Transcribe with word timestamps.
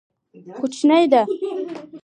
کوچنی 0.57 1.03
ده. 1.11 1.21